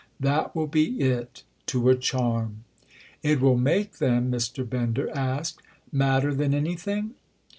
"That 0.19 0.55
will 0.55 0.65
be 0.65 0.99
it—to 0.99 1.87
a 1.89 1.95
charm!" 1.95 2.63
"It 3.21 3.39
will 3.39 3.55
make 3.55 3.99
them," 3.99 4.31
Mr. 4.31 4.67
Bender 4.67 5.15
asked, 5.15 5.61
"madder 5.91 6.33
than 6.33 6.55
anything?" 6.55 7.11